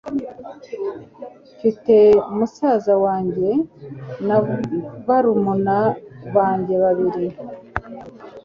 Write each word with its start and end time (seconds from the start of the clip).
Mfite 1.55 1.95
musaza 2.35 2.93
wanjye 3.05 3.49
na 4.27 4.37
barumuna 5.07 5.77
banjye 6.35 6.75
babiri. 6.83 7.27